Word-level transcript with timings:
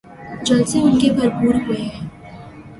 جلسے 0.45 0.79
ان 0.79 0.99
کے 0.99 1.09
بھرپور 1.11 1.53
ہوئے 1.65 1.81
ہیں۔ 1.81 2.07